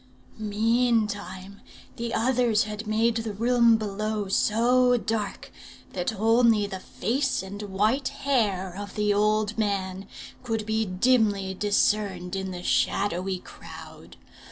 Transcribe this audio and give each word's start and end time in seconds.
"Meantime 0.39 1.61
the 1.97 2.11
others 2.11 2.63
had 2.63 2.87
made 2.87 3.17
the 3.17 3.35
room 3.35 3.77
below 3.77 4.27
so 4.27 4.97
dark, 4.97 5.51
that 5.93 6.15
only 6.19 6.65
the 6.65 6.79
face 6.79 7.43
and 7.43 7.61
white 7.61 8.07
hair 8.07 8.75
of 8.75 8.95
the 8.95 9.13
old 9.13 9.55
man 9.59 10.07
could 10.41 10.65
be 10.65 10.85
dimly 10.85 11.53
discerned 11.53 12.35
in 12.35 12.49
the 12.49 12.63
shadowy 12.63 13.37
crowd. 13.37 14.17